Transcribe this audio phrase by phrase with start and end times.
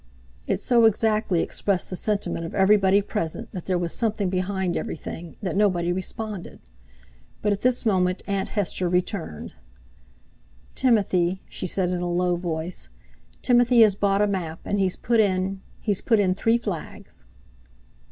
[0.47, 5.35] It so exactly expressed the sentiment of everybody present that there was something behind everything,
[5.43, 6.59] that nobody responded.
[7.43, 9.53] But at this moment Aunt Hester returned.
[10.73, 12.89] "Timothy," she said in a low voice,
[13.43, 17.25] "Timothy has bought a map, and he's put in—he's put in three flags."